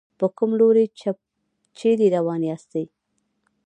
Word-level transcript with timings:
په 0.19 0.25
کوم 0.37 0.51
لوري 0.59 0.85
چېرې 1.77 2.07
روان 2.15 2.41
ياستئ. 2.49 2.85